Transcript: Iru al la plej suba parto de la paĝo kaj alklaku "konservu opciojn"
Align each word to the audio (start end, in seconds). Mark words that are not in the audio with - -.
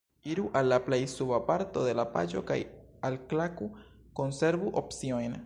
Iru 0.35 0.43
al 0.59 0.69
la 0.71 0.77
plej 0.85 0.97
suba 1.11 1.39
parto 1.49 1.83
de 1.89 1.93
la 1.99 2.07
paĝo 2.15 2.43
kaj 2.53 2.59
alklaku 3.11 3.71
"konservu 4.23 4.75
opciojn" 4.85 5.39